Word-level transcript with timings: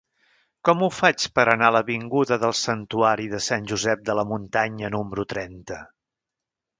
Com 0.67 0.79
ho 0.85 0.87
faig 0.99 1.25
per 1.39 1.43
anar 1.51 1.67
a 1.67 1.73
l'avinguda 1.75 2.39
del 2.43 2.55
Santuari 2.61 3.27
de 3.33 3.41
Sant 3.49 3.67
Josep 3.73 4.01
de 4.07 4.15
la 4.21 4.25
Muntanya 4.33 4.91
número 4.97 5.27
trenta? 5.35 5.79